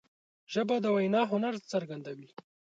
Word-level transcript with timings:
ژبه 0.53 0.75
د 0.83 0.85
وینا 0.95 1.21
هنر 1.31 1.53
څرګندوي 1.71 2.29